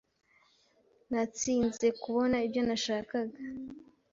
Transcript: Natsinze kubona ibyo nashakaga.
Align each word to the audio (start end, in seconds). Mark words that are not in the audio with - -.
Natsinze 1.11 1.87
kubona 2.01 2.37
ibyo 2.45 2.61
nashakaga. 2.67 3.39